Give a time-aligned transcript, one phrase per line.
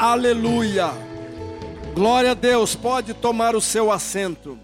[0.00, 0.92] Aleluia.
[1.92, 2.76] Glória a Deus.
[2.76, 4.56] Pode tomar o seu assento.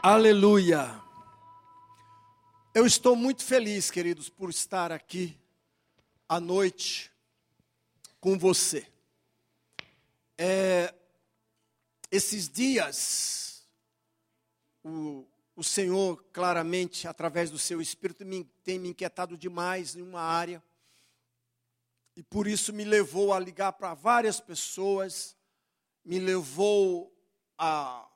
[0.00, 1.02] Aleluia.
[2.72, 5.36] Eu estou muito feliz, queridos, por estar aqui
[6.28, 7.10] à noite
[8.20, 8.86] com você.
[10.38, 10.94] É,
[12.12, 13.66] esses dias,
[14.84, 15.26] o,
[15.56, 20.62] o Senhor, claramente, através do seu Espírito, me, tem me inquietado demais em uma área
[22.16, 25.36] e por isso me levou a ligar para várias pessoas,
[26.04, 27.12] me levou
[27.58, 28.08] a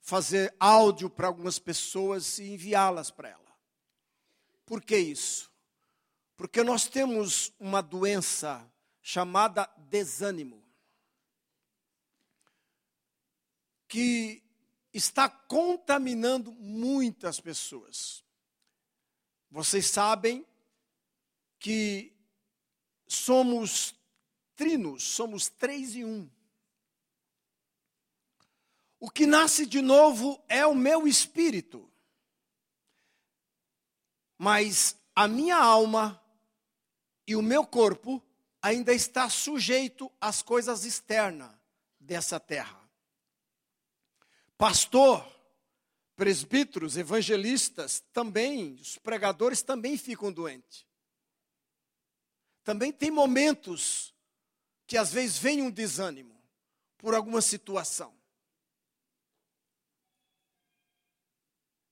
[0.00, 3.56] fazer áudio para algumas pessoas e enviá-las para ela.
[4.66, 5.50] Por que isso?
[6.36, 8.68] Porque nós temos uma doença
[9.00, 10.62] chamada desânimo,
[13.88, 14.42] que
[14.92, 18.24] está contaminando muitas pessoas.
[19.50, 20.46] Vocês sabem
[21.58, 22.11] que
[23.12, 23.94] somos
[24.56, 26.28] trinos, somos três e um.
[28.98, 31.90] O que nasce de novo é o meu espírito,
[34.38, 36.20] mas a minha alma
[37.26, 38.22] e o meu corpo
[38.60, 41.50] ainda está sujeito às coisas externas
[41.98, 42.80] dessa terra.
[44.56, 45.26] Pastor,
[46.14, 50.86] presbíteros, evangelistas também, os pregadores também ficam doentes.
[52.64, 54.14] Também tem momentos
[54.86, 56.40] que às vezes vem um desânimo
[56.98, 58.14] por alguma situação.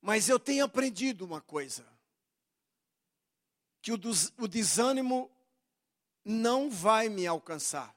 [0.00, 1.86] Mas eu tenho aprendido uma coisa:
[3.82, 5.30] que o, desânimo
[6.24, 7.94] não vai me alcançar.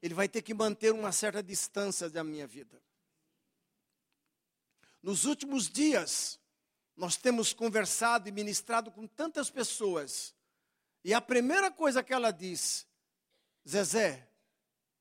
[0.00, 2.80] Ele vai ter que manter uma certa distância da minha vida.
[5.02, 6.38] Nos últimos dias,
[6.96, 10.35] nós temos conversado e ministrado com tantas pessoas
[11.06, 12.84] e a primeira coisa que ela diz,
[13.64, 14.28] Zezé,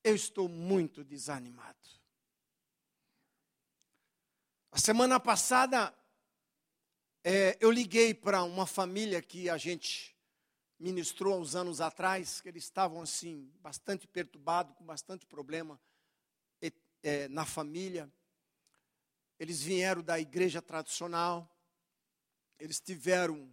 [0.04, 1.90] eu estou muito desanimado.
[4.72, 5.92] A semana passada,
[7.24, 10.16] é, eu liguei para uma família que a gente
[10.78, 15.82] ministrou há uns anos atrás, que eles estavam assim, bastante perturbados, com bastante problema
[17.02, 18.08] é, na família.
[19.40, 21.52] Eles vieram da igreja tradicional,
[22.60, 23.52] eles tiveram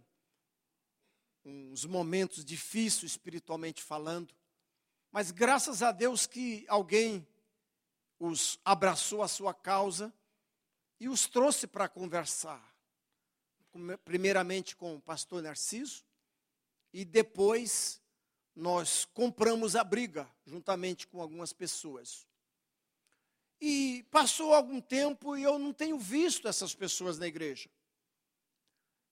[1.45, 4.33] uns momentos difíceis espiritualmente falando,
[5.11, 7.27] mas graças a Deus que alguém
[8.19, 10.13] os abraçou a sua causa
[10.99, 12.73] e os trouxe para conversar.
[14.05, 16.05] Primeiramente com o pastor Narciso
[16.93, 18.01] e depois
[18.55, 22.27] nós compramos a briga juntamente com algumas pessoas.
[23.59, 27.69] E passou algum tempo e eu não tenho visto essas pessoas na igreja.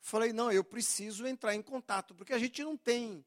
[0.02, 3.24] Falei, não, eu preciso entrar em contato, porque a gente não tem,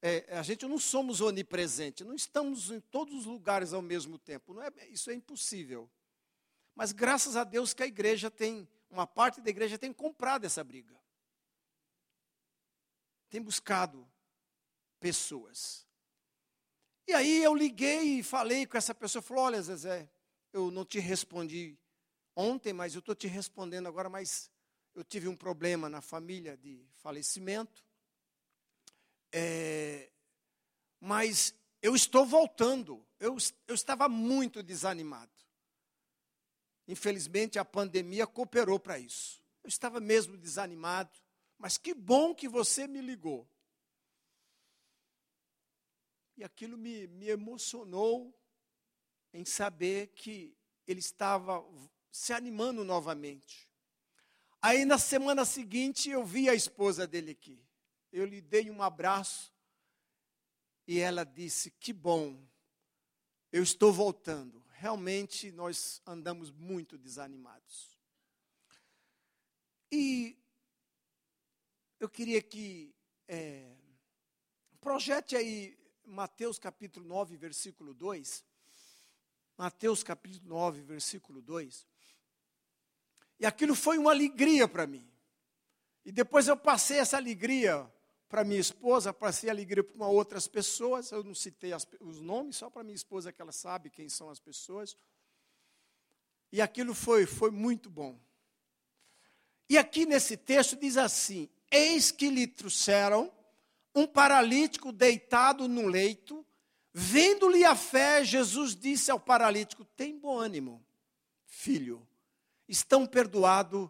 [0.00, 4.54] é, a gente não somos onipresente, não estamos em todos os lugares ao mesmo tempo.
[4.54, 5.90] Não é, isso é impossível.
[6.74, 10.64] Mas graças a Deus que a igreja tem, uma parte da igreja tem comprado essa
[10.64, 10.98] briga.
[13.28, 14.08] Tem buscado
[14.98, 15.86] pessoas.
[17.06, 20.08] E aí eu liguei e falei com essa pessoa, falou, olha Zezé,
[20.52, 21.78] eu não te respondi
[22.34, 24.50] ontem, mas eu estou te respondendo agora, mas
[24.96, 27.84] eu tive um problema na família de falecimento,
[29.30, 30.10] é,
[30.98, 33.06] mas eu estou voltando.
[33.20, 33.36] Eu,
[33.66, 35.30] eu estava muito desanimado.
[36.88, 39.44] Infelizmente, a pandemia cooperou para isso.
[39.62, 41.12] Eu estava mesmo desanimado,
[41.58, 43.46] mas que bom que você me ligou.
[46.38, 48.34] E aquilo me, me emocionou
[49.34, 51.62] em saber que ele estava
[52.10, 53.68] se animando novamente.
[54.66, 57.64] Aí na semana seguinte eu vi a esposa dele aqui.
[58.12, 59.54] Eu lhe dei um abraço
[60.88, 62.44] e ela disse: Que bom,
[63.52, 64.60] eu estou voltando.
[64.70, 67.96] Realmente nós andamos muito desanimados.
[69.92, 70.36] E
[72.00, 72.92] eu queria que
[73.28, 73.72] é,
[74.80, 78.44] projete aí Mateus capítulo 9, versículo 2.
[79.56, 81.86] Mateus capítulo 9, versículo 2.
[83.38, 85.06] E aquilo foi uma alegria para mim.
[86.04, 87.90] E depois eu passei essa alegria
[88.28, 91.10] para minha esposa, passei a alegria para outras pessoas.
[91.10, 94.30] Eu não citei as, os nomes, só para minha esposa que ela sabe quem são
[94.30, 94.96] as pessoas.
[96.50, 98.18] E aquilo foi, foi muito bom.
[99.68, 103.32] E aqui nesse texto diz assim: Eis que lhe trouxeram
[103.94, 106.46] um paralítico deitado no leito.
[106.98, 110.82] Vendo-lhe a fé, Jesus disse ao paralítico: Tem bom ânimo,
[111.44, 112.06] filho
[112.68, 113.88] estão perdoados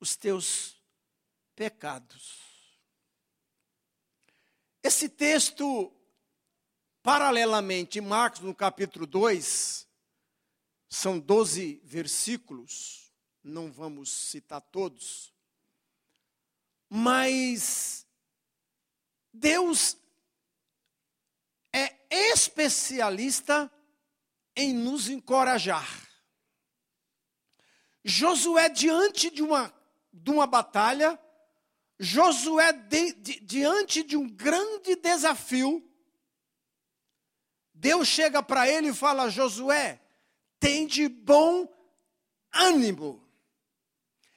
[0.00, 0.76] os teus
[1.54, 2.46] pecados.
[4.82, 5.92] Esse texto
[7.02, 9.88] paralelamente, Marcos, no capítulo 2,
[10.88, 13.12] são 12 versículos,
[13.42, 15.32] não vamos citar todos,
[16.88, 18.06] mas
[19.32, 19.96] Deus
[21.72, 23.70] é especialista
[24.54, 26.06] em nos encorajar.
[28.08, 29.74] Josué, diante de uma,
[30.12, 31.18] de uma batalha,
[31.98, 35.84] Josué, de, de, diante de um grande desafio,
[37.74, 40.00] Deus chega para ele e fala: Josué,
[40.60, 41.68] tem de bom
[42.52, 43.28] ânimo,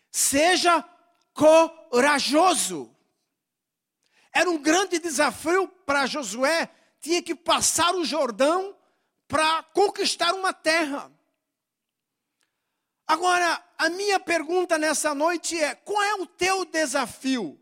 [0.09, 0.83] seja
[1.31, 2.95] corajoso.
[4.33, 8.75] Era um grande desafio para Josué, tinha que passar o Jordão
[9.27, 11.11] para conquistar uma terra.
[13.09, 17.59] Agora, a minha pergunta nessa noite é: qual é o teu desafio?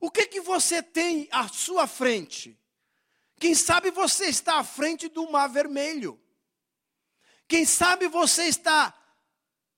[0.00, 2.60] O que que você tem à sua frente?
[3.38, 6.20] Quem sabe você está à frente do mar vermelho.
[7.46, 8.92] Quem sabe você está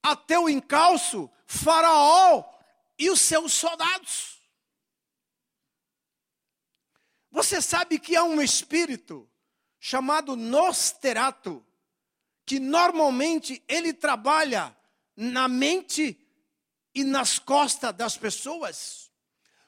[0.03, 2.51] a teu encalço, Faraó
[2.99, 4.41] e os seus soldados.
[7.31, 9.31] Você sabe que há um espírito
[9.87, 11.63] chamado Nosterato,
[12.47, 14.75] que normalmente ele trabalha
[15.15, 16.19] na mente
[16.95, 19.13] e nas costas das pessoas.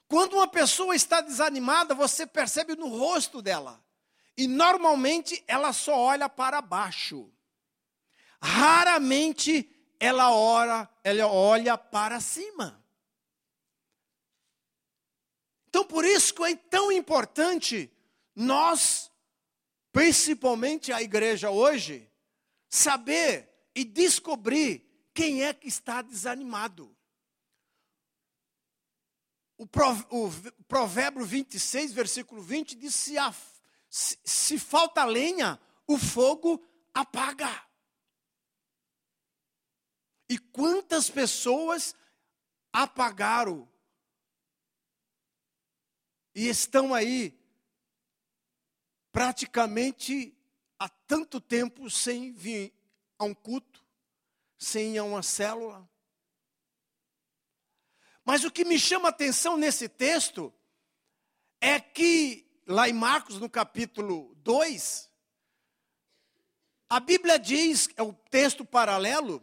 [0.08, 3.84] Quando uma pessoa está desanimada, você percebe no rosto dela.
[4.38, 7.30] E normalmente ela só olha para baixo.
[8.40, 9.70] Raramente
[10.00, 12.82] ela ora, ela olha para cima.
[15.68, 17.92] Então por isso que é tão importante
[18.34, 19.10] nós
[19.96, 22.12] principalmente a igreja hoje,
[22.68, 26.94] saber e descobrir quem é que está desanimado.
[29.56, 29.66] O,
[30.68, 33.14] provérbio 26, versículo 20, diz: se,
[33.88, 37.66] se, se falta lenha, o fogo apaga.
[40.28, 41.96] E quantas pessoas
[42.70, 43.66] apagaram
[46.34, 47.34] e estão aí
[49.16, 50.36] praticamente
[50.78, 52.70] há tanto tempo sem vir
[53.18, 53.82] a um culto,
[54.58, 55.88] sem ir a uma célula.
[58.22, 60.52] Mas o que me chama a atenção nesse texto
[61.62, 65.10] é que, lá em Marcos, no capítulo 2,
[66.90, 69.42] a Bíblia diz, é o texto paralelo,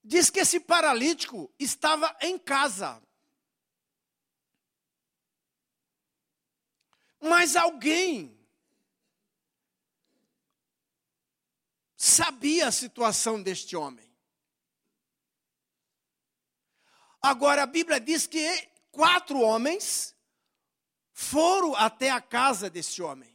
[0.00, 3.02] diz que esse paralítico estava em casa.
[7.20, 8.43] Mas alguém
[12.14, 14.08] sabia a situação deste homem.
[17.20, 18.46] Agora, a Bíblia diz que
[18.92, 20.14] quatro homens
[21.12, 23.34] foram até a casa desse homem.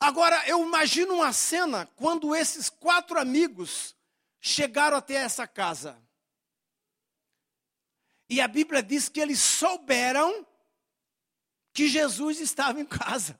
[0.00, 3.94] Agora, eu imagino uma cena quando esses quatro amigos
[4.40, 6.00] chegaram até essa casa.
[8.28, 10.46] E a Bíblia diz que eles souberam
[11.72, 13.38] que Jesus estava em casa.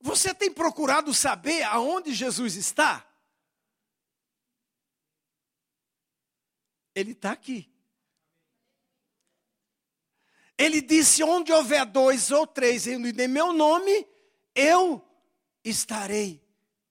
[0.00, 3.06] Você tem procurado saber aonde Jesus está?
[6.94, 7.70] Ele está aqui.
[10.56, 14.06] Ele disse: onde houver dois ou três em meu nome,
[14.54, 15.06] eu
[15.62, 16.42] estarei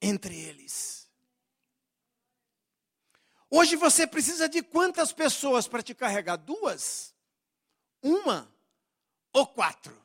[0.01, 1.09] entre eles.
[3.49, 6.37] Hoje você precisa de quantas pessoas para te carregar?
[6.37, 7.15] Duas?
[8.01, 8.53] Uma
[9.33, 9.99] ou quatro?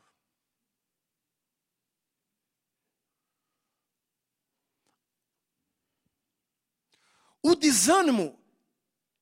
[7.47, 8.43] O desânimo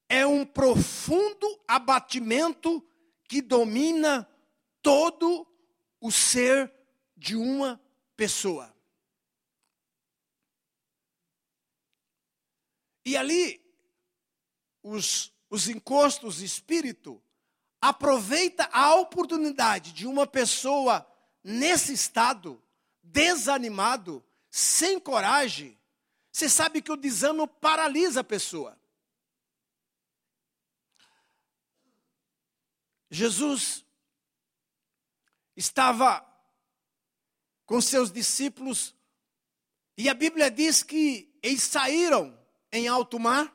[0.08, 2.80] é um profundo abatimento
[3.24, 4.30] que domina
[4.80, 5.44] todo
[6.00, 6.72] o ser
[7.16, 7.82] de uma
[8.16, 8.72] pessoa.
[13.04, 13.60] E ali,
[14.84, 17.20] os, os encostos espírito
[17.80, 21.04] aproveita a oportunidade de uma pessoa
[21.42, 22.62] nesse estado,
[23.02, 25.76] desanimado, sem coragem,
[26.32, 28.80] você sabe que o desânimo paralisa a pessoa.
[33.10, 33.84] Jesus
[35.54, 36.26] estava
[37.66, 38.96] com seus discípulos
[39.98, 42.38] e a Bíblia diz que eles saíram
[42.72, 43.54] em alto mar.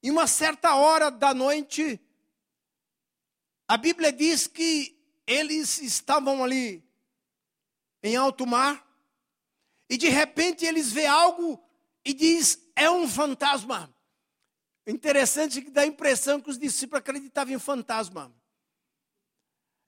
[0.00, 2.00] Em uma certa hora da noite,
[3.66, 4.96] a Bíblia diz que
[5.26, 6.88] eles estavam ali
[8.04, 8.85] em alto mar
[9.88, 11.62] e de repente eles vê algo
[12.04, 13.94] e diz: é um fantasma.
[14.86, 18.32] Interessante que dá a impressão que os discípulos acreditavam em fantasma.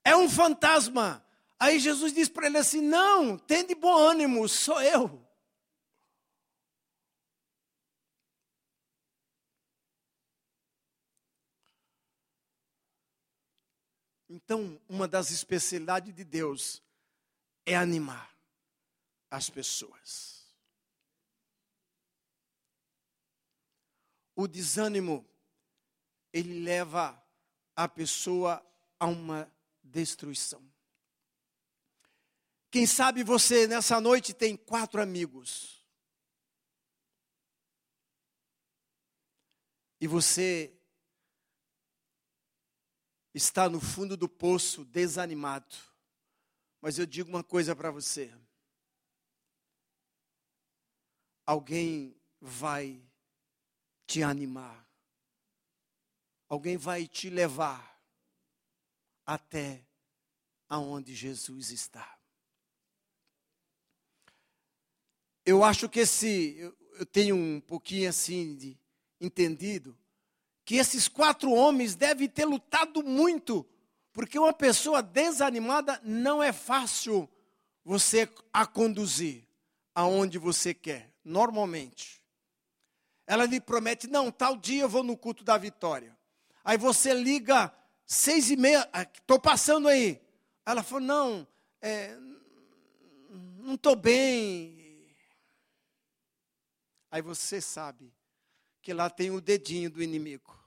[0.03, 1.25] É um fantasma.
[1.59, 5.25] Aí Jesus diz para ele assim: Não, tem de bom ânimo, sou eu.
[14.31, 16.83] Então, uma das especialidades de Deus
[17.65, 18.38] é animar
[19.29, 20.47] as pessoas.
[24.35, 25.27] O desânimo,
[26.31, 27.21] ele leva
[27.75, 28.65] a pessoa
[28.99, 29.51] a uma
[29.83, 30.63] destruição.
[32.71, 35.85] Quem sabe você nessa noite tem quatro amigos.
[39.99, 40.73] E você
[43.33, 45.75] está no fundo do poço, desanimado.
[46.79, 48.33] Mas eu digo uma coisa para você:
[51.49, 53.01] alguém vai
[54.05, 54.87] te animar,
[56.47, 57.99] alguém vai te levar
[59.25, 59.83] até
[60.69, 62.19] aonde Jesus está.
[65.43, 66.55] Eu acho que esse,
[66.99, 68.79] eu, tenho um pouquinho assim de
[69.19, 69.97] entendido
[70.63, 73.65] que esses quatro homens devem ter lutado muito,
[74.13, 77.27] porque uma pessoa desanimada não é fácil
[77.83, 79.47] você a conduzir
[79.95, 82.21] aonde você quer, normalmente.
[83.25, 86.17] Ela lhe promete, não, tal dia eu vou no culto da vitória.
[86.63, 87.73] Aí você liga
[88.05, 90.21] seis e meia, estou ah, passando aí.
[90.65, 91.47] Ela falou, não,
[91.81, 92.15] é,
[93.59, 95.15] não estou bem.
[97.11, 98.13] Aí você sabe
[98.81, 100.57] que lá tem o dedinho do inimigo.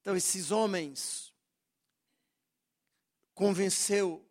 [0.00, 1.32] Então esses homens
[3.34, 4.24] convenceu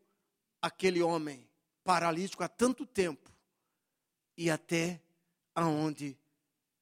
[0.62, 1.48] aquele homem
[1.86, 3.32] paralítico há tanto tempo
[4.36, 5.00] e até
[5.54, 6.18] aonde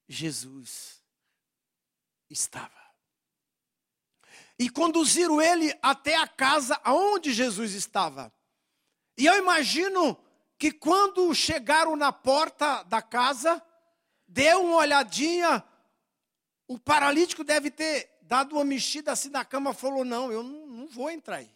[0.07, 1.03] Jesus
[2.29, 2.81] estava.
[4.57, 8.33] E conduziram ele até a casa aonde Jesus estava.
[9.17, 10.17] E eu imagino
[10.57, 13.61] que quando chegaram na porta da casa,
[14.25, 15.63] deu uma olhadinha,
[16.65, 20.87] o paralítico deve ter dado uma mexida assim na cama, falou: Não, eu não, não
[20.87, 21.51] vou entrar aí.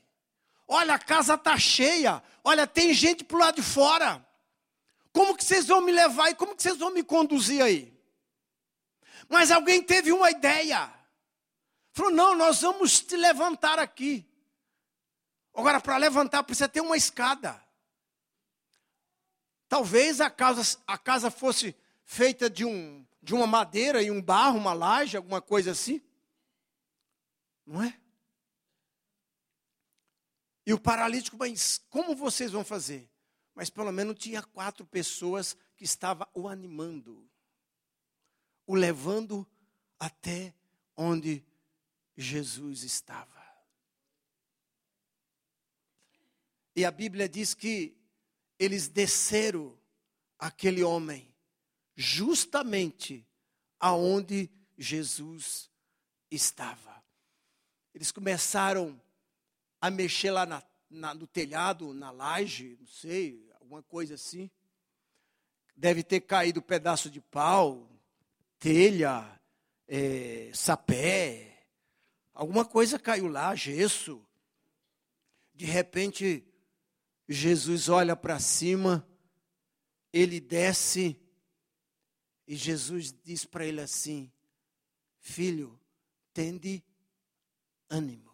[0.68, 2.22] Olha, a casa está cheia.
[2.44, 4.26] Olha, tem gente para o lado de fora.
[5.14, 7.98] Como que vocês vão me levar e como que vocês vão me conduzir aí?
[9.30, 10.94] Mas alguém teve uma ideia.
[11.94, 14.28] Falou: Não, nós vamos te levantar aqui.
[15.54, 17.60] Agora, para levantar, precisa ter uma escada.
[19.68, 24.58] Talvez a casa, a casa fosse feita de, um, de uma madeira e um barro,
[24.58, 26.02] uma laje, alguma coisa assim.
[27.66, 28.00] Não é?
[30.68, 33.10] E o paralítico, mas como vocês vão fazer?
[33.56, 37.26] Mas pelo menos tinha quatro pessoas que estavam o animando,
[38.66, 39.48] o levando
[39.98, 40.54] até
[40.94, 41.42] onde
[42.18, 43.48] Jesus estava.
[46.76, 47.96] E a Bíblia diz que
[48.60, 49.80] eles desceram
[50.38, 51.34] aquele homem
[51.96, 53.26] justamente
[53.80, 55.72] aonde Jesus
[56.30, 57.02] estava.
[57.94, 59.02] Eles começaram
[59.88, 64.50] a mexer lá na, na, no telhado, na laje, não sei, alguma coisa assim.
[65.76, 67.90] Deve ter caído pedaço de pau,
[68.60, 69.40] telha,
[69.88, 71.66] é, sapé,
[72.34, 74.24] alguma coisa caiu lá, gesso.
[75.54, 76.46] De repente,
[77.28, 79.08] Jesus olha para cima,
[80.12, 81.20] ele desce,
[82.48, 84.32] e Jesus diz para ele assim:
[85.20, 85.80] Filho,
[86.34, 86.84] tende
[87.90, 88.27] ânimo.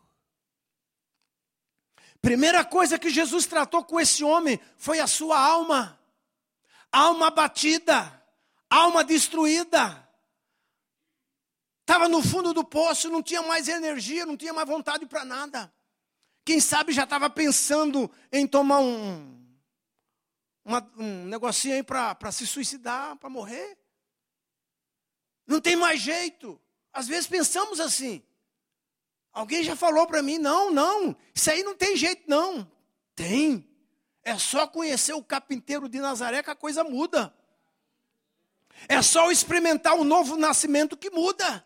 [2.23, 5.99] Primeira coisa que Jesus tratou com esse homem foi a sua alma.
[6.89, 8.23] Alma abatida,
[8.69, 10.07] alma destruída.
[11.81, 15.73] Estava no fundo do poço, não tinha mais energia, não tinha mais vontade para nada.
[16.45, 19.45] Quem sabe já estava pensando em tomar um,
[20.63, 23.77] uma, um negocinho aí para se suicidar, para morrer.
[25.45, 26.57] Não tem mais jeito.
[26.93, 28.23] Às vezes pensamos assim.
[29.33, 32.71] Alguém já falou para mim: não, não, isso aí não tem jeito, não.
[33.15, 33.67] Tem.
[34.23, 37.35] É só conhecer o capinteiro de Nazaré que a coisa muda.
[38.87, 41.65] É só experimentar o novo nascimento que muda.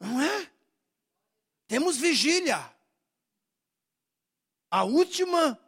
[0.00, 0.50] Não é?
[1.66, 2.72] Temos vigília.
[4.70, 5.58] A última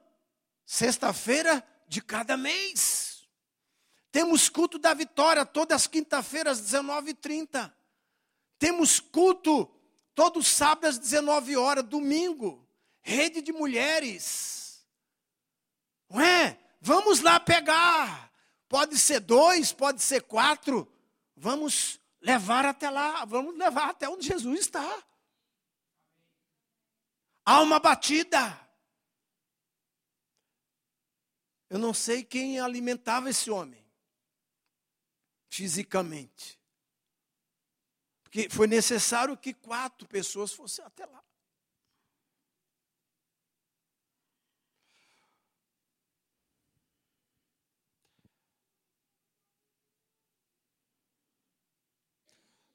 [0.65, 3.29] sexta-feira de cada mês.
[4.13, 7.73] Temos culto da vitória todas as quinta-feiras, 19h30.
[8.59, 9.71] Temos culto
[10.15, 12.67] Todo sábado às 19 horas, domingo,
[13.01, 14.87] rede de mulheres.
[16.09, 16.59] Não é?
[16.81, 18.31] Vamos lá pegar.
[18.69, 20.91] pode ser dois, pode ser quatro.
[21.37, 25.05] Vamos levar até lá, vamos levar até onde Jesus está.
[27.45, 28.69] Alma batida.
[31.69, 33.85] Eu não sei quem alimentava esse homem
[35.49, 36.60] fisicamente.
[38.31, 41.21] Porque foi necessário que quatro pessoas fossem até lá.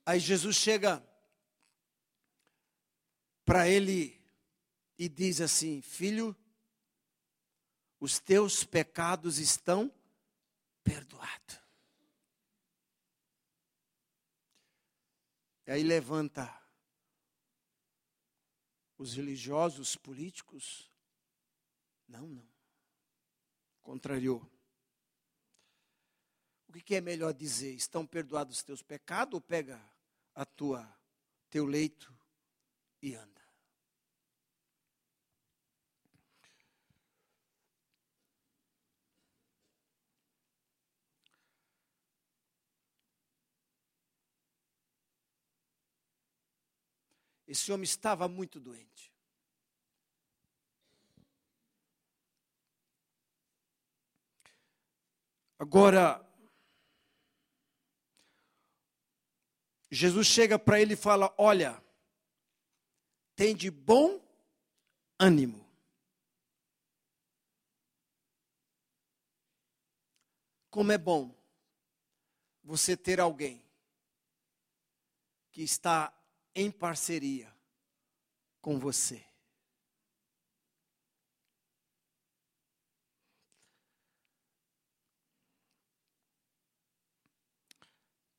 [0.06, 1.02] Aí Jesus chega
[3.46, 4.22] para ele
[5.00, 6.36] e diz assim: Filho,
[7.98, 9.90] os teus pecados estão
[10.84, 11.65] perdoados.
[15.68, 16.62] E aí levanta
[18.98, 20.92] os religiosos, políticos.
[22.08, 22.48] Não, não.
[23.82, 24.48] Contrariou.
[26.68, 27.74] O que é melhor dizer?
[27.74, 29.82] Estão perdoados os teus pecados ou pega
[30.34, 30.86] a tua
[31.50, 32.14] teu leito
[33.02, 33.35] e anda.
[47.56, 49.14] Esse homem estava muito doente.
[55.58, 56.22] Agora,
[59.90, 61.82] Jesus chega para ele e fala: Olha,
[63.38, 64.22] tem de bom
[65.18, 65.66] ânimo.
[70.70, 71.34] Como é bom
[72.62, 73.64] você ter alguém
[75.54, 76.15] que está
[76.56, 77.54] em parceria
[78.62, 79.24] com você.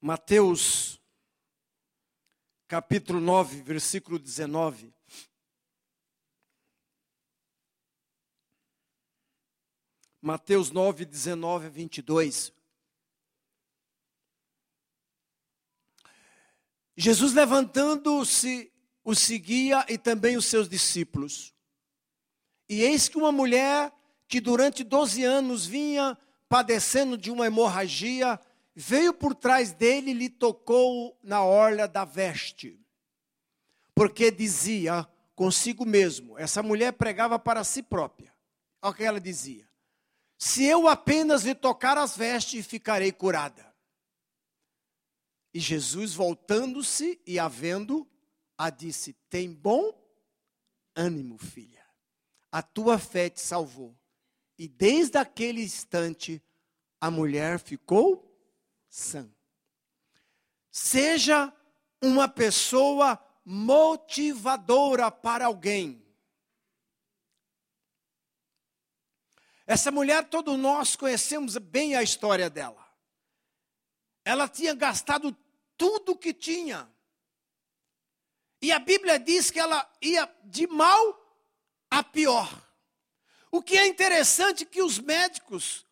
[0.01, 1.01] Mateus
[2.67, 4.93] capítulo 9, versículo 19.
[10.21, 12.56] Mateus 9, 19 a 22.
[16.97, 18.73] Jesus levantando-se,
[19.05, 21.55] o seguia e também os seus discípulos.
[22.69, 23.93] E eis que uma mulher
[24.27, 28.41] que durante 12 anos vinha padecendo de uma hemorragia,
[28.75, 32.81] veio por trás dele e lhe tocou na orla da veste.
[33.95, 38.33] Porque dizia consigo mesmo, essa mulher pregava para si própria.
[38.83, 39.69] Olha o que ela dizia:
[40.39, 43.73] Se eu apenas lhe tocar as vestes, ficarei curada.
[45.57, 48.07] E Jesus, voltando-se e a vendo,
[48.59, 49.91] a disse: Tem bom
[50.95, 51.83] ânimo, filha.
[52.53, 53.99] A tua fé te salvou.
[54.59, 56.43] E desde aquele instante,
[57.01, 58.39] a mulher ficou
[58.87, 59.35] sã.
[60.71, 61.51] Seja
[62.03, 66.07] uma pessoa motivadora para alguém.
[69.67, 72.87] Essa mulher, todos nós conhecemos bem a história dela.
[74.23, 75.35] Ela tinha gastado
[75.77, 76.91] tudo que tinha.
[78.61, 81.23] E a Bíblia diz que ela ia de mal
[81.91, 82.49] a pior.
[83.51, 85.87] O que é interessante é que os médicos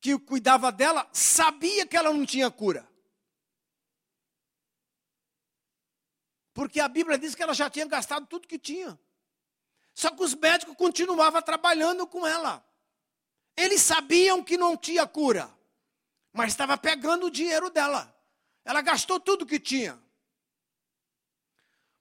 [0.00, 2.86] que cuidava dela sabia que ela não tinha cura.
[6.52, 8.98] Porque a Bíblia diz que ela já tinha gastado tudo que tinha.
[9.94, 12.64] Só que os médicos continuavam trabalhando com ela.
[13.56, 15.52] Eles sabiam que não tinha cura,
[16.32, 18.13] mas estava pegando o dinheiro dela.
[18.64, 20.02] Ela gastou tudo que tinha.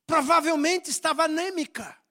[0.06, 2.02] Provavelmente estava anêmica.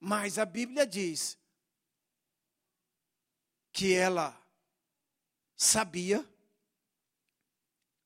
[0.00, 1.38] Mas a Bíblia diz
[3.72, 4.36] que ela
[5.56, 6.28] sabia,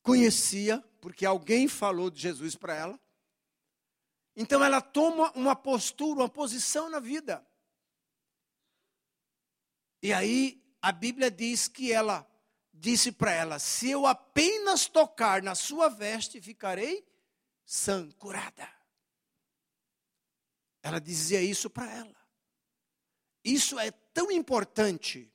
[0.03, 3.01] conhecia, porque alguém falou de Jesus para ela.
[4.37, 7.47] Então ela toma uma postura, uma posição na vida.
[10.03, 12.25] E aí a Bíblia diz que ela
[12.73, 17.05] disse para ela: Se eu apenas tocar na sua veste, ficarei
[17.65, 18.71] sã, curada.
[20.85, 22.15] Ela dizia isso para ela.
[23.43, 25.29] Isso é tão importante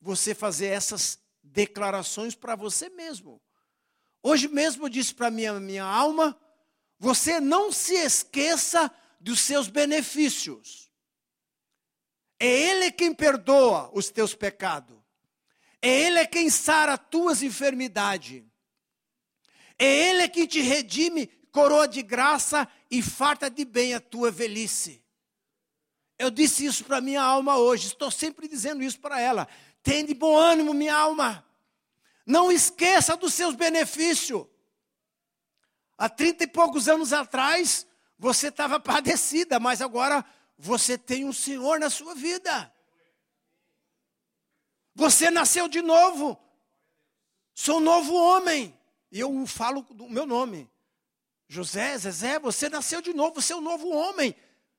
[0.00, 3.38] você fazer essas declarações para você mesmo.
[4.22, 6.34] Hoje mesmo eu disse para minha minha alma,
[6.98, 10.90] você não se esqueça dos seus benefícios.
[12.38, 14.96] É ele quem perdoa os teus pecados.
[15.80, 18.42] É ele quem sara as tuas enfermidades.
[19.78, 25.02] É ele que te redime, coroa de graça e farta de bem a tua velhice.
[26.18, 29.46] Eu disse isso para minha alma hoje, estou sempre dizendo isso para ela.
[29.82, 31.44] Tem de bom ânimo, minha alma.
[32.26, 34.46] Não esqueça dos seus benefícios.
[35.98, 37.86] Há trinta e poucos anos atrás,
[38.18, 40.24] você estava padecida, mas agora
[40.58, 42.72] você tem um Senhor na sua vida.
[44.94, 46.38] Você nasceu de novo.
[47.54, 48.78] Sou um novo homem.
[49.10, 50.70] E eu falo do meu nome.
[51.48, 54.34] José, Zezé, você nasceu de novo, você é um novo homem.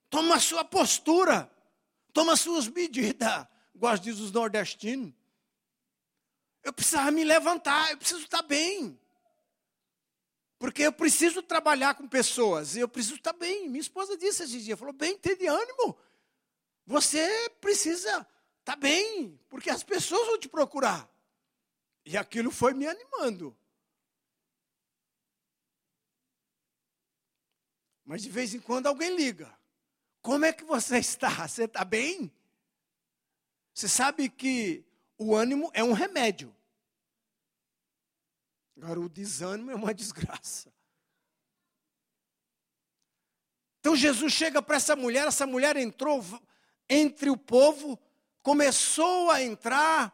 [0.10, 1.50] Toma a sua postura.
[2.12, 3.48] Toma as suas medidas.
[3.76, 5.14] Gosto diz os nordestinos.
[6.64, 9.00] Eu precisava me levantar, eu preciso estar bem.
[10.60, 13.70] Porque eu preciso trabalhar com pessoas, eu preciso estar bem.
[13.70, 15.98] Minha esposa disse esse dia, falou, bem, tem de ânimo.
[16.86, 18.28] Você precisa
[18.60, 21.08] estar bem, porque as pessoas vão te procurar.
[22.06, 23.56] E aquilo foi me animando.
[28.04, 29.54] Mas de vez em quando alguém liga.
[30.22, 31.48] Como é que você está?
[31.48, 32.32] Você está bem?
[33.74, 34.84] Você sabe que
[35.18, 36.56] o ânimo é um remédio.
[38.78, 40.72] Agora, o desânimo é uma desgraça.
[43.80, 46.24] Então Jesus chega para essa mulher, essa mulher entrou
[46.90, 47.98] entre o povo,
[48.44, 50.14] começou a entrar,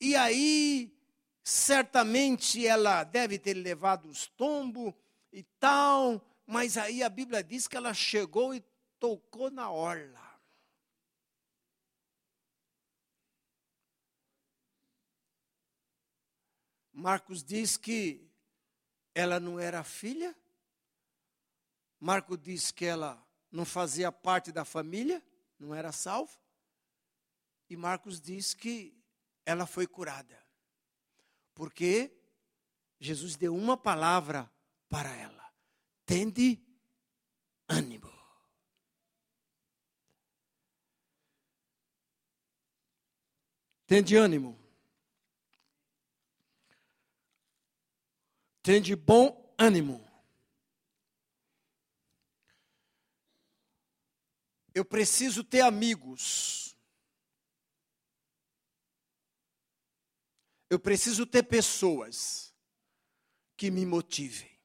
[0.00, 0.92] e aí
[1.42, 4.94] certamente ela deve ter levado os tombos
[5.32, 8.64] e tal, mas aí a Bíblia diz que ela chegou e
[8.98, 10.29] tocou na orla.
[17.00, 18.30] Marcos diz que
[19.14, 20.36] ela não era filha.
[21.98, 25.24] Marcos diz que ela não fazia parte da família,
[25.58, 26.38] não era salva.
[27.70, 28.94] E Marcos diz que
[29.46, 30.38] ela foi curada.
[31.54, 32.14] Porque
[32.98, 34.52] Jesus deu uma palavra
[34.86, 35.50] para ela:
[36.04, 36.62] tende
[37.66, 38.12] ânimo.
[43.86, 44.59] Tende ânimo.
[48.70, 50.00] Tende bom ânimo.
[54.72, 56.76] Eu preciso ter amigos.
[60.68, 62.54] Eu preciso ter pessoas
[63.56, 64.56] que me motivem.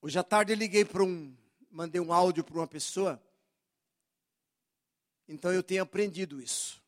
[0.00, 1.32] Hoje à tarde eu liguei para um,
[1.70, 3.24] mandei um áudio para uma pessoa.
[5.28, 6.81] Então eu tenho aprendido isso.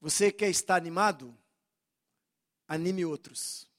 [0.00, 1.36] Você quer estar animado?
[2.66, 3.70] Anime outros.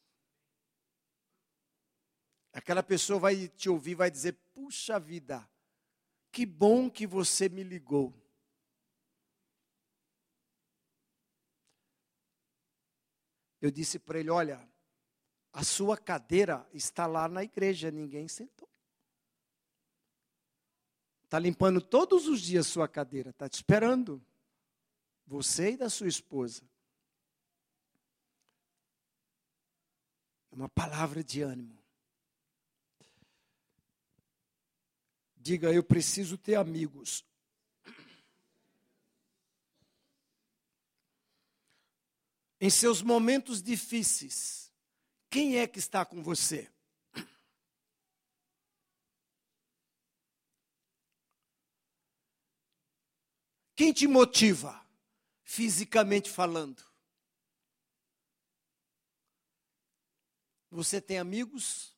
[2.54, 5.50] Aquela pessoa vai te ouvir, vai dizer: Puxa vida,
[6.32, 8.14] que bom que você me ligou.
[13.60, 14.70] Eu disse para ele: Olha,
[15.52, 18.70] a sua cadeira está lá na igreja, ninguém sentou.
[21.24, 24.24] Está limpando todos os dias sua cadeira, está te esperando
[25.32, 26.62] você e da sua esposa.
[30.52, 31.82] Uma palavra de ânimo.
[35.38, 37.26] Diga, eu preciso ter amigos.
[42.60, 44.70] Em seus momentos difíceis,
[45.30, 46.70] quem é que está com você?
[53.78, 54.81] Quem te motiva?
[55.52, 56.82] Fisicamente falando.
[60.70, 61.94] Você tem amigos?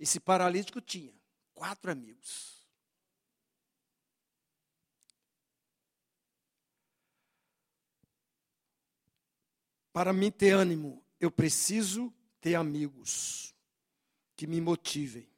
[0.00, 1.14] Esse paralítico tinha
[1.54, 2.66] quatro amigos.
[9.92, 13.54] Para mim ter ânimo, eu preciso ter amigos
[14.34, 15.30] que me motivem.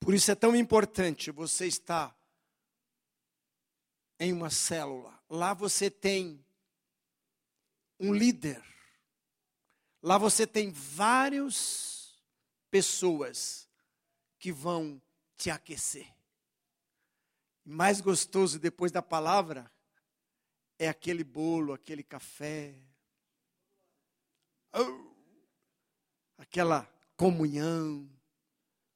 [0.00, 2.17] Por isso é tão importante você estar
[4.18, 5.18] em uma célula.
[5.28, 6.44] Lá você tem
[7.98, 8.62] um líder.
[10.02, 12.22] Lá você tem várias
[12.70, 13.68] pessoas
[14.38, 15.00] que vão
[15.36, 16.12] te aquecer.
[17.64, 19.70] Mais gostoso depois da palavra
[20.78, 22.74] é aquele bolo, aquele café,
[24.72, 25.08] oh,
[26.38, 28.08] aquela comunhão,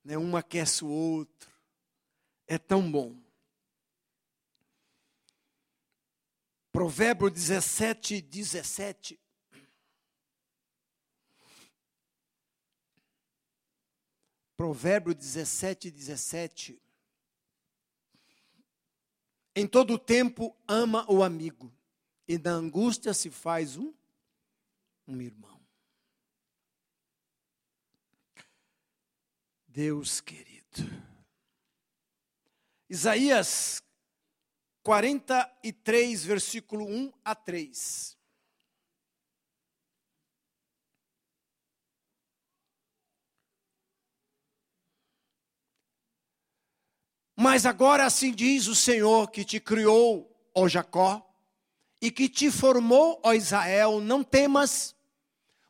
[0.05, 0.17] né?
[0.17, 1.51] um aquece o outro.
[2.47, 3.22] É tão bom.
[6.73, 9.21] Provérbio 17, 17.
[14.57, 16.83] Provérbio 17, 17.
[19.55, 21.71] Em todo tempo ama o amigo,
[22.27, 23.93] e na angústia se faz um,
[25.07, 25.61] um irmão.
[29.69, 30.81] Deus querido.
[32.89, 33.82] Isaías
[34.83, 38.17] 43, versículo 1 a 3.
[47.37, 51.29] Mas agora assim diz o Senhor que te criou, ó Jacó,
[52.01, 54.95] e que te formou, ó Israel, não temas,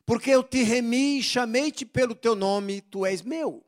[0.05, 3.65] porque eu te remi e chamei-te pelo teu nome, tu és meu.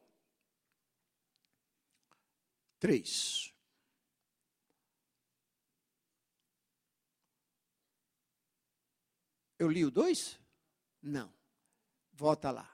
[2.80, 3.53] 3.
[9.64, 10.38] Eu li o 2?
[11.02, 11.32] Não.
[12.12, 12.70] Volta lá.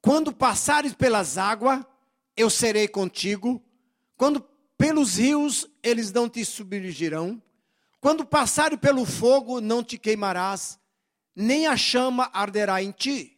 [0.00, 1.84] Quando passares pelas águas,
[2.36, 3.60] eu serei contigo.
[4.16, 4.40] Quando
[4.76, 7.42] pelos rios, eles não te submergirão.
[8.00, 10.78] Quando passares pelo fogo, não te queimarás,
[11.34, 13.36] nem a chama arderá em ti.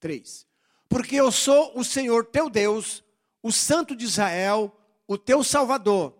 [0.00, 0.46] 3.
[0.88, 3.04] Porque eu sou o Senhor teu Deus,
[3.42, 4.74] o Santo de Israel,
[5.06, 6.16] o teu Salvador.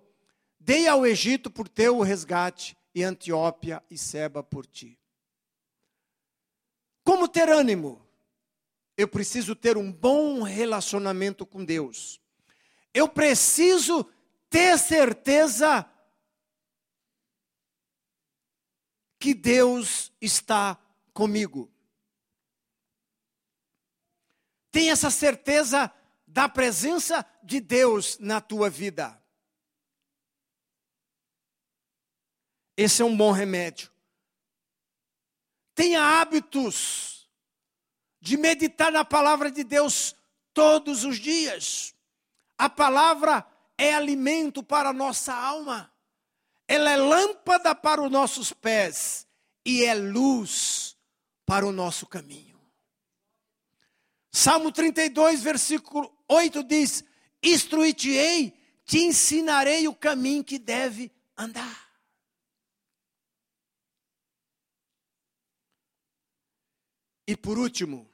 [0.60, 5.01] Dei ao Egito por teu resgate, e Antiópia e Seba por ti.
[7.04, 8.00] Como ter ânimo?
[8.96, 12.20] Eu preciso ter um bom relacionamento com Deus.
[12.94, 14.04] Eu preciso
[14.48, 15.88] ter certeza
[19.18, 20.78] que Deus está
[21.12, 21.72] comigo.
[24.70, 25.92] Tem essa certeza
[26.26, 29.22] da presença de Deus na tua vida.
[32.76, 33.91] Esse é um bom remédio.
[35.74, 37.28] Tenha hábitos
[38.20, 40.14] de meditar na palavra de Deus
[40.54, 41.94] todos os dias.
[42.56, 45.92] A palavra é alimento para a nossa alma.
[46.68, 49.26] Ela é lâmpada para os nossos pés
[49.64, 50.96] e é luz
[51.44, 52.60] para o nosso caminho.
[54.30, 57.04] Salmo 32, versículo 8 diz:
[57.42, 58.54] Instruir-te-ei,
[58.84, 61.81] te ensinarei o caminho que deve andar.
[67.32, 68.06] E por último,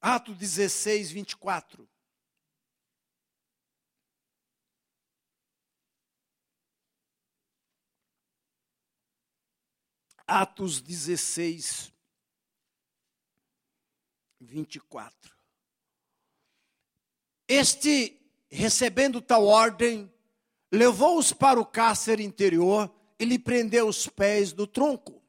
[0.00, 1.88] Atos 16, 24.
[10.24, 11.92] Atos 16,
[14.40, 15.36] 24.
[17.48, 20.14] Este, recebendo tal ordem,
[20.70, 25.21] levou-os para o cárcere interior e lhe prendeu os pés do tronco.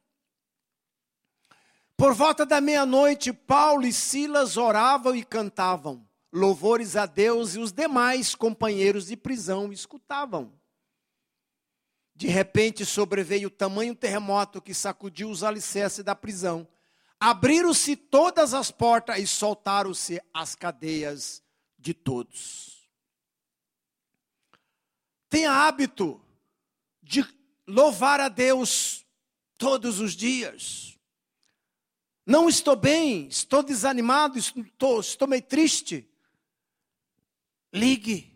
[1.96, 7.72] Por volta da meia-noite, Paulo e Silas oravam e cantavam louvores a Deus e os
[7.72, 10.52] demais companheiros de prisão escutavam.
[12.12, 16.66] De repente sobreveio o tamanho terremoto que sacudiu os alicerces da prisão.
[17.20, 21.40] Abriram-se todas as portas e soltaram-se as cadeias
[21.78, 22.88] de todos.
[25.28, 26.20] Tenha hábito
[27.00, 27.24] de
[27.66, 29.06] louvar a Deus
[29.56, 30.93] todos os dias.
[32.26, 36.08] Não estou bem, estou desanimado, estou, estou meio triste.
[37.72, 38.32] Ligue.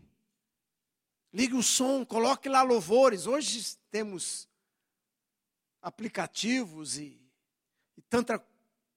[1.32, 3.26] Ligue o som, coloque lá louvores.
[3.26, 4.48] Hoje temos
[5.80, 7.18] aplicativos e,
[7.96, 8.44] e tanta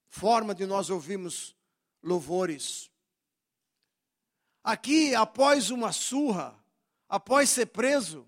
[0.10, 1.56] forma de nós ouvirmos
[2.04, 2.92] louvores.
[4.64, 6.62] Aqui, após uma surra,
[7.08, 8.28] após ser preso,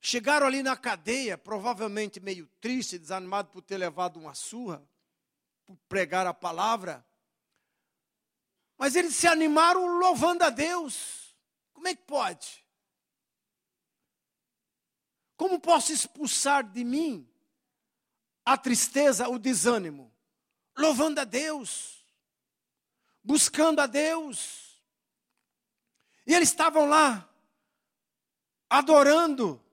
[0.00, 4.86] chegaram ali na cadeia, provavelmente meio triste, desanimado por ter levado uma surra,
[5.88, 7.04] pregar a palavra.
[8.76, 11.36] Mas eles se animaram louvando a Deus.
[11.72, 12.64] Como é que pode?
[15.36, 17.28] Como posso expulsar de mim
[18.44, 20.12] a tristeza, o desânimo?
[20.76, 22.04] Louvando a Deus,
[23.22, 24.82] buscando a Deus.
[26.26, 27.28] E eles estavam lá,
[28.68, 29.64] adorando.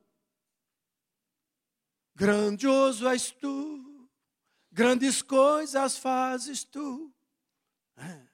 [2.16, 3.85] Grandioso és tu,
[4.76, 7.16] grandes coisas fazes tu.
[7.96, 8.28] É.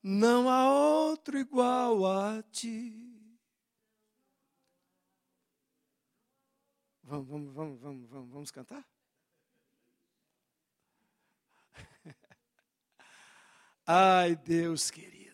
[0.00, 3.40] Não há outro igual a ti.
[7.02, 8.86] Vamos, vamos, vamos, vamos, vamos, vamos cantar?
[13.84, 15.24] Ai, Deus querido.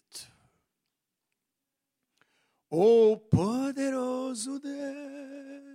[2.70, 5.69] Oh, poderoso Deus,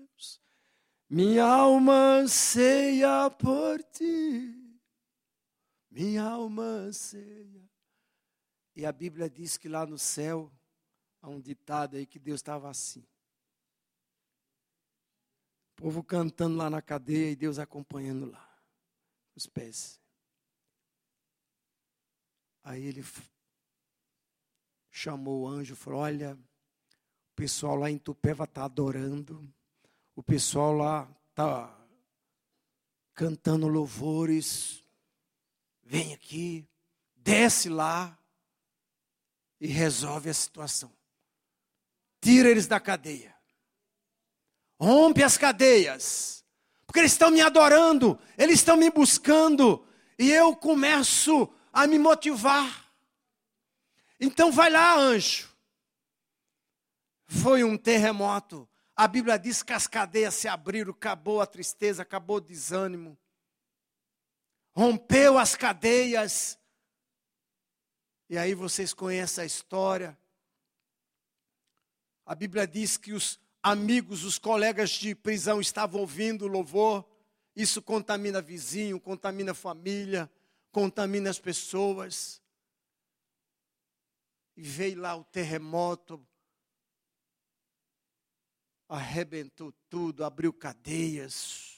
[1.09, 4.79] minha alma anseia por ti.
[5.89, 7.69] Minha alma anseia.
[8.75, 10.51] E a Bíblia diz que lá no céu
[11.21, 13.05] há um ditado aí que Deus estava assim.
[15.71, 18.61] O povo cantando lá na cadeia e Deus acompanhando lá,
[19.35, 19.99] os pés.
[22.63, 23.03] Aí ele
[24.89, 29.53] chamou o anjo e falou: Olha, o pessoal lá em Tupéva está adorando,
[30.15, 31.75] o pessoal lá está
[33.13, 34.83] cantando louvores.
[35.83, 36.65] Vem aqui,
[37.15, 38.17] desce lá
[39.59, 40.91] e resolve a situação.
[42.21, 43.35] Tira eles da cadeia.
[44.79, 46.43] Rompe as cadeias.
[46.85, 49.85] Porque eles estão me adorando, eles estão me buscando,
[50.17, 52.89] e eu começo a me motivar.
[54.19, 55.49] Então vai lá, anjo.
[57.27, 58.69] Foi um terremoto.
[58.95, 63.17] A Bíblia diz que as cadeias se abriram, acabou a tristeza, acabou o desânimo.
[64.73, 66.57] Rompeu as cadeias.
[68.29, 70.17] E aí vocês conhecem a história.
[72.25, 77.05] A Bíblia diz que os amigos, os colegas de prisão estavam ouvindo o louvor.
[77.53, 80.31] Isso contamina vizinho, contamina família,
[80.71, 82.41] contamina as pessoas.
[84.55, 86.25] E veio lá o terremoto,
[88.95, 91.75] arrebentou tudo, abriu cadeias.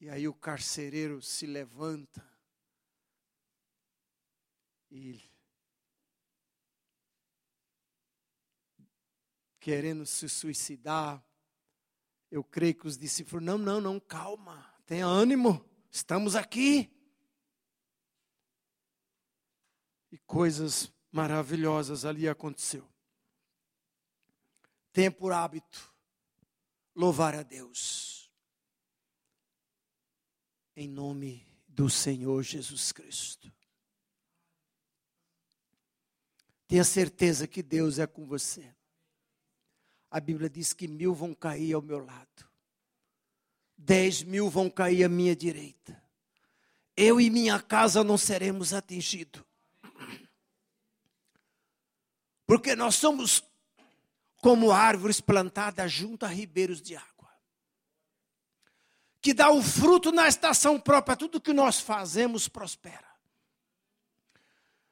[0.00, 2.28] E aí o carcereiro se levanta
[4.90, 5.22] e
[9.60, 11.24] querendo se suicidar.
[12.30, 16.90] Eu creio que os discípulos, não, não, não, calma, tenha ânimo, estamos aqui.
[20.10, 22.91] E coisas maravilhosas ali aconteceu.
[24.92, 25.92] Tenha por hábito
[26.94, 28.30] louvar a Deus.
[30.76, 33.52] Em nome do Senhor Jesus Cristo.
[36.68, 38.74] Tenha certeza que Deus é com você.
[40.10, 42.50] A Bíblia diz que mil vão cair ao meu lado,
[43.76, 46.02] dez mil vão cair à minha direita.
[46.94, 49.42] Eu e minha casa não seremos atingidos.
[52.46, 53.42] Porque nós somos
[54.42, 57.30] como árvores plantadas junto a ribeiros de água.
[59.20, 63.06] Que dá o fruto na estação própria, tudo que nós fazemos prospera.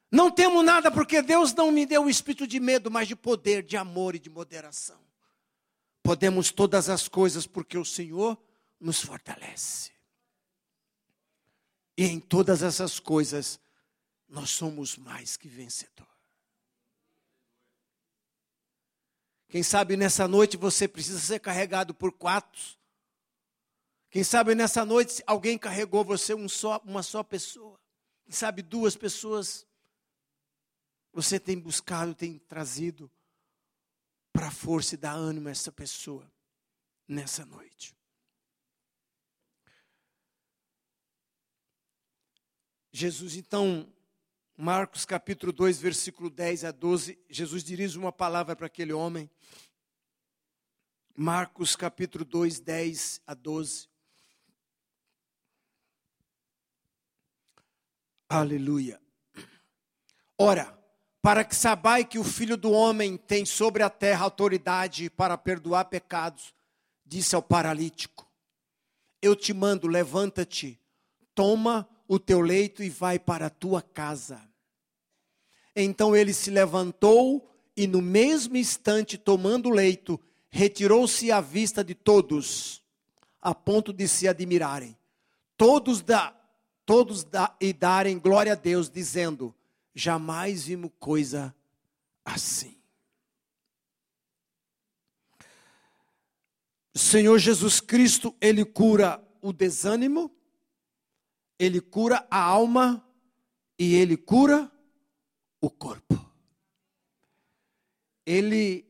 [0.09, 3.61] Não temos nada porque Deus não me deu o espírito de medo, mas de poder,
[3.61, 4.99] de amor e de moderação.
[6.01, 8.41] Podemos todas as coisas porque o Senhor
[8.79, 9.91] nos fortalece.
[11.97, 13.59] E em todas essas coisas,
[14.29, 16.10] nós somos mais que vencedor.
[19.51, 22.79] Quem sabe nessa noite você precisa ser carregado por quatro.
[24.09, 27.77] Quem sabe nessa noite alguém carregou você um só, uma só pessoa.
[28.23, 29.67] Quem sabe duas pessoas
[31.11, 33.11] você tem buscado, tem trazido
[34.31, 36.31] para a força e dar ânimo a essa pessoa
[37.05, 37.93] nessa noite.
[42.89, 43.85] Jesus, então,
[44.63, 49.27] Marcos capítulo 2, versículo 10 a 12, Jesus dirige uma palavra para aquele homem.
[51.15, 53.89] Marcos capítulo 2, 10 a 12.
[58.29, 59.01] Aleluia.
[60.37, 60.79] Ora,
[61.23, 65.85] para que sabai que o Filho do Homem tem sobre a terra autoridade para perdoar
[65.85, 66.53] pecados,
[67.03, 68.31] disse ao paralítico:
[69.19, 70.79] Eu te mando, levanta-te,
[71.33, 74.50] toma o teu leito e vai para a tua casa.
[75.75, 81.95] Então ele se levantou e, no mesmo instante, tomando o leito, retirou-se à vista de
[81.95, 82.83] todos,
[83.41, 84.97] a ponto de se admirarem.
[85.55, 86.35] Todos da,
[86.85, 89.55] todos da, e darem glória a Deus, dizendo:
[89.93, 91.55] jamais vimos coisa
[92.25, 92.77] assim.
[96.93, 100.29] O Senhor Jesus Cristo, Ele cura o desânimo,
[101.57, 103.05] Ele cura a alma
[103.79, 104.70] e Ele cura
[105.61, 106.15] o corpo.
[108.25, 108.85] Ele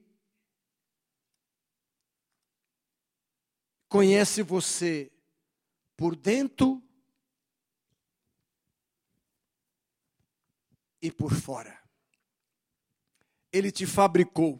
[3.89, 5.11] conhece você
[5.97, 6.82] por dentro
[11.01, 11.78] e por fora.
[13.51, 14.59] Ele te fabricou.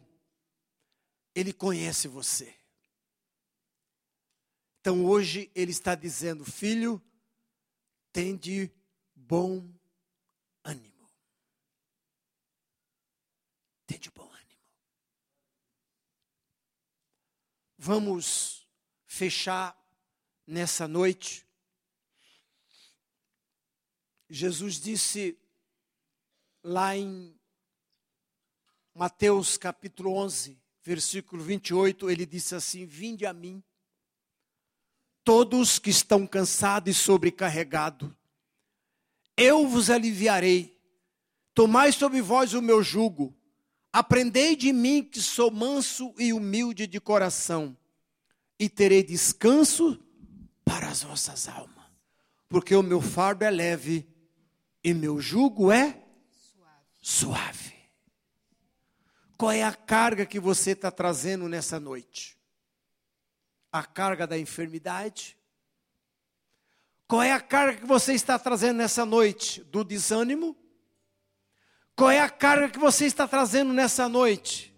[1.34, 2.53] Ele conhece você.
[4.82, 7.01] Então hoje ele está dizendo: Filho,
[8.12, 8.70] tende
[9.16, 9.72] bom
[10.64, 11.09] ânimo.
[13.92, 14.62] Tende bom ânimo.
[17.78, 18.66] Vamos
[19.06, 19.78] fechar
[20.48, 21.46] nessa noite.
[24.30, 25.38] Jesus disse:
[26.64, 27.38] lá em
[28.96, 33.62] Mateus capítulo 11, versículo 28, ele disse assim: Vinde a mim,
[35.22, 38.10] todos que estão cansados e sobrecarregados,
[39.36, 40.80] eu vos aliviarei.
[41.54, 43.38] Tomai sobre vós o meu jugo.
[43.94, 47.76] Aprendei de mim que sou manso e humilde de coração,
[48.58, 50.02] e terei descanso
[50.64, 51.86] para as vossas almas.
[52.48, 54.08] Porque o meu fardo é leve
[54.84, 56.92] e meu jugo é suave.
[57.02, 57.76] suave.
[59.38, 62.38] Qual é a carga que você está trazendo nessa noite?
[63.72, 65.38] A carga da enfermidade?
[67.08, 69.64] Qual é a carga que você está trazendo nessa noite?
[69.64, 70.56] Do desânimo?
[72.02, 74.70] Qual é a carga que você está trazendo nessa noite?